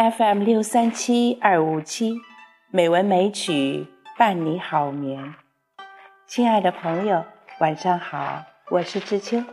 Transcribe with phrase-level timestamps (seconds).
[0.00, 2.14] FM 六三七二五七，
[2.70, 3.86] 美文美曲
[4.18, 5.34] 伴你好眠。
[6.26, 7.22] 亲爱的朋友，
[7.60, 9.44] 晚上好，我是知秋。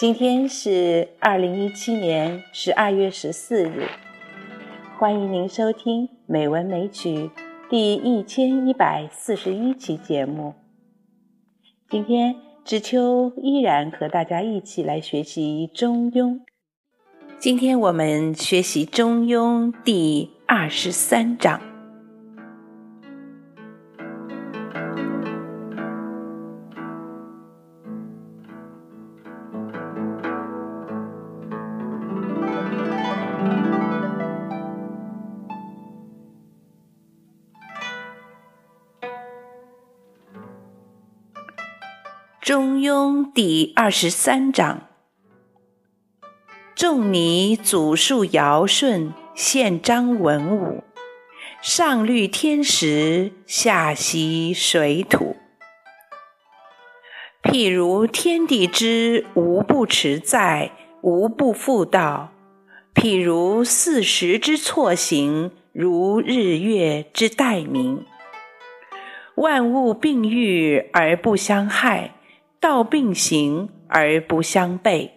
[0.00, 3.86] 今天是二零一七年十二月十四日，
[4.98, 7.10] 欢迎您收听《美文美曲》
[7.70, 10.54] 第一千一百四十一期节目。
[11.88, 16.32] 今天知秋依然和大家一起来学习《中庸》。
[17.40, 21.58] 今天我们学习《中庸》第二十三章。
[42.42, 44.89] 《中庸》第二十三章。
[46.80, 50.82] 仲尼祖述尧舜，宪章文武，
[51.60, 55.36] 上虑天时，下习水土。
[57.42, 62.30] 譬如天地之无不持在，无不复道；
[62.94, 68.06] 譬如四时之错行，如日月之待明。
[69.34, 72.14] 万物并育而不相害，
[72.58, 75.10] 道并行而不相悖。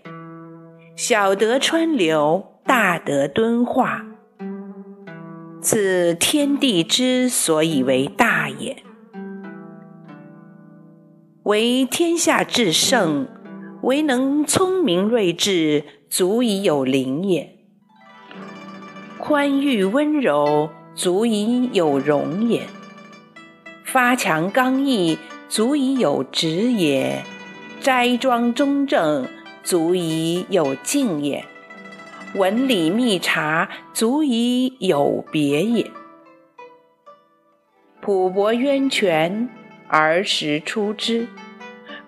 [0.95, 4.05] 小德川流，大德敦化，
[5.59, 8.77] 此天地之所以为大也。
[11.43, 13.27] 为天下至圣，
[13.81, 17.57] 唯能聪明睿智，足以有灵也；
[19.17, 22.61] 宽裕温柔，足以有容也；
[23.83, 25.17] 发强刚毅，
[25.49, 27.23] 足以有直也；
[27.81, 29.25] 斋庄中正。
[29.63, 31.45] 足以有敬也，
[32.35, 35.89] 文理密察，足以有别也。
[38.01, 39.49] 朴博渊泉，
[39.87, 41.27] 而时出之；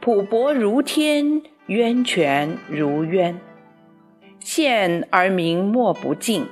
[0.01, 3.39] 朴博如天，渊泉如渊。
[4.39, 6.47] 见而民莫不敬，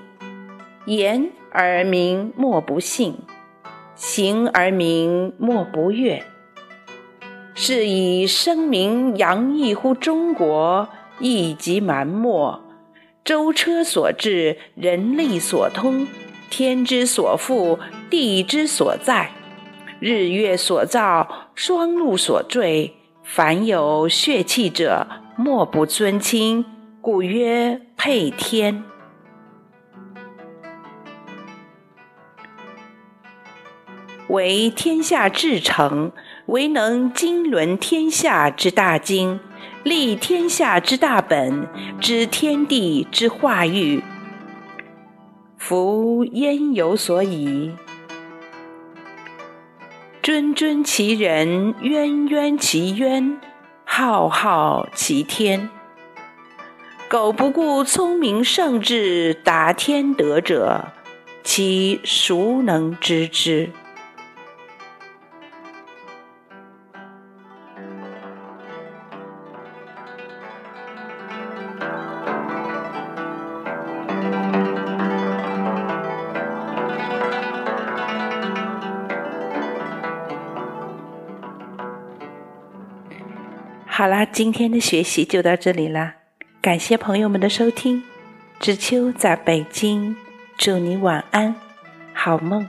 [0.85, 3.17] 言而民莫不信，
[3.93, 6.23] 行而民莫不悦。
[7.55, 12.59] 是以声名扬溢乎中国，亦及蛮貊。
[13.23, 16.07] 舟车所至，人力所通，
[16.49, 19.31] 天之所覆，地之所在，
[19.99, 22.95] 日月所造，双陆所坠。
[23.23, 26.65] 凡有血气者，莫不尊亲，
[26.99, 28.83] 故曰配天。
[34.27, 36.11] 为天下至诚。
[36.47, 39.39] 唯能经纶天下之大经，
[39.83, 41.67] 立天下之大本，
[42.01, 44.03] 知天地之化育。
[45.57, 47.71] 夫焉有所以？
[50.21, 53.39] 谆谆其人，渊渊其渊，
[53.85, 55.69] 浩浩其天。
[57.07, 60.87] 苟不顾聪明圣智，达天德者，
[61.43, 63.69] 其孰能知之？
[83.95, 86.15] 好啦，今天的学习就到这里啦，
[86.59, 88.01] 感谢朋友们的收听。
[88.59, 90.15] 知秋在北京，
[90.57, 91.53] 祝你晚安，
[92.11, 92.67] 好梦。